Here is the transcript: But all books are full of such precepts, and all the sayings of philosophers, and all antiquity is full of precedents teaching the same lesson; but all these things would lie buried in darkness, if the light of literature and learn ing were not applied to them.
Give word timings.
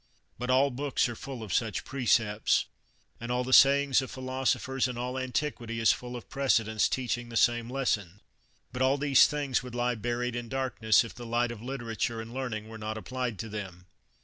But 0.39 0.49
all 0.49 0.71
books 0.71 1.07
are 1.09 1.15
full 1.15 1.43
of 1.43 1.53
such 1.53 1.85
precepts, 1.85 2.65
and 3.19 3.31
all 3.31 3.43
the 3.43 3.53
sayings 3.53 4.01
of 4.01 4.09
philosophers, 4.09 4.87
and 4.87 4.97
all 4.97 5.15
antiquity 5.15 5.79
is 5.79 5.91
full 5.91 6.15
of 6.15 6.27
precedents 6.27 6.89
teaching 6.89 7.29
the 7.29 7.37
same 7.37 7.69
lesson; 7.69 8.19
but 8.73 8.81
all 8.81 8.97
these 8.97 9.27
things 9.27 9.61
would 9.61 9.75
lie 9.75 9.93
buried 9.93 10.35
in 10.35 10.49
darkness, 10.49 11.03
if 11.03 11.13
the 11.13 11.23
light 11.27 11.51
of 11.51 11.61
literature 11.61 12.19
and 12.19 12.33
learn 12.33 12.51
ing 12.55 12.67
were 12.67 12.79
not 12.79 12.97
applied 12.97 13.37
to 13.37 13.47
them. 13.47 13.85